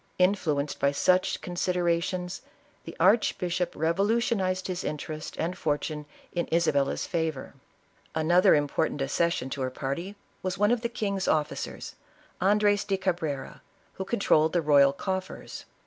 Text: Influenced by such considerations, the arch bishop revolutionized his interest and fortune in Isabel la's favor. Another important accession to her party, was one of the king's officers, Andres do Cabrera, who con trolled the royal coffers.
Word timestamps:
Influenced 0.17 0.79
by 0.79 0.91
such 0.91 1.41
considerations, 1.41 2.41
the 2.85 2.95
arch 2.99 3.37
bishop 3.37 3.75
revolutionized 3.75 4.65
his 4.65 4.83
interest 4.83 5.37
and 5.37 5.55
fortune 5.55 6.07
in 6.33 6.47
Isabel 6.47 6.85
la's 6.85 7.05
favor. 7.05 7.53
Another 8.15 8.55
important 8.55 8.99
accession 8.99 9.51
to 9.51 9.61
her 9.61 9.69
party, 9.69 10.15
was 10.41 10.57
one 10.57 10.71
of 10.71 10.81
the 10.81 10.89
king's 10.89 11.27
officers, 11.27 11.93
Andres 12.41 12.83
do 12.83 12.97
Cabrera, 12.97 13.61
who 13.93 14.03
con 14.03 14.19
trolled 14.19 14.53
the 14.53 14.61
royal 14.63 14.91
coffers. 14.91 15.65